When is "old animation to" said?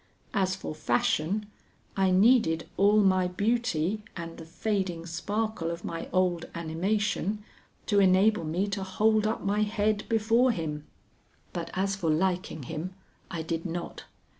6.11-7.99